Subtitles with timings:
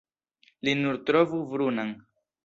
[0.67, 1.93] Li nur trovu brunan.